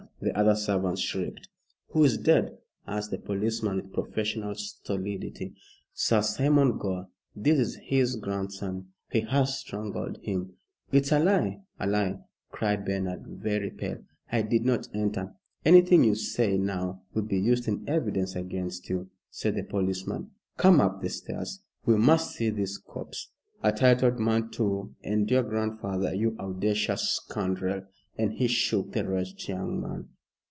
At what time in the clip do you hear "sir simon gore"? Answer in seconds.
5.95-7.07